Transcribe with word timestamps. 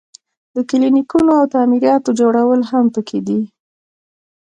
د 0.55 0.57
کلینیکونو 0.69 1.31
او 1.39 1.45
تعمیراتو 1.53 2.09
جوړول 2.21 2.61
هم 2.71 2.85
پکې 2.95 3.19
دي. 3.27 3.41